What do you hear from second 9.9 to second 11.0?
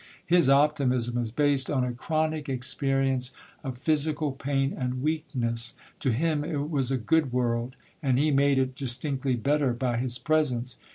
his presence.